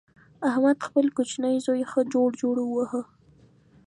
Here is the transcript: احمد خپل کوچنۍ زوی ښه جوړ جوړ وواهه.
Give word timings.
احمد 0.49 0.77
خپل 0.87 1.05
کوچنۍ 1.15 1.55
زوی 1.65 1.81
ښه 1.91 2.01
جوړ 2.13 2.29
جوړ 2.41 2.55
وواهه. 2.61 3.01